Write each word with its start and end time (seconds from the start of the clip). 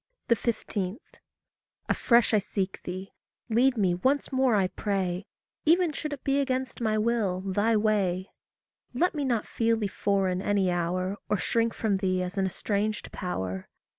15. 0.35 0.97
Afresh 1.87 2.33
I 2.33 2.39
seek 2.39 2.81
thee. 2.81 3.11
Lead 3.49 3.77
me 3.77 3.93
once 3.93 4.31
more 4.31 4.55
I 4.55 4.65
pray 4.69 5.27
Even 5.63 5.91
should 5.91 6.11
it 6.13 6.23
be 6.23 6.39
against 6.39 6.81
my 6.81 6.97
will, 6.97 7.41
thy 7.41 7.77
way. 7.77 8.31
Let 8.95 9.13
me 9.13 9.23
not 9.23 9.45
feel 9.45 9.77
thee 9.77 9.85
foreign 9.85 10.41
any 10.41 10.71
hour, 10.71 11.17
Or 11.29 11.37
shrink 11.37 11.75
from 11.75 11.97
thee 11.97 12.23
as 12.23 12.35
an 12.35 12.47
estranged 12.47 13.11
power. 13.11 13.69